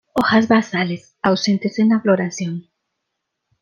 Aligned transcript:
Hojas 0.13 0.47
basales 0.47 1.15
ausentes 1.21 1.77
en 1.77 1.89
la 1.89 1.99
floración. 1.99 2.67